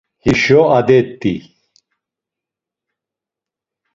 Hişo 0.23 0.61
adet̆i! 0.77 1.33